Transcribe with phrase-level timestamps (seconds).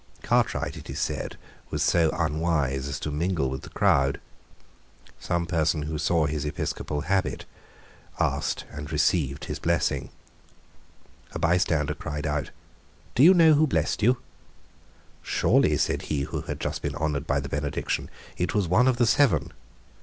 [0.23, 1.37] Cartwright, it is said,
[1.69, 4.19] was so unwise as to mingle with the crowd.
[5.19, 7.45] Some person who saw his episcopal habit
[8.19, 10.09] asked and received his blessing.
[11.33, 12.49] A bystander cried out,
[13.13, 14.17] "Do you know who blessed you?"
[15.21, 18.97] "Surely," said he who had just been honoured by the benediction, "it was one of
[18.97, 19.53] the Seven."